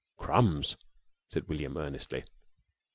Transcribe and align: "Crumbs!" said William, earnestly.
"Crumbs!" 0.17 0.77
said 1.29 1.47
William, 1.47 1.77
earnestly. 1.77 2.23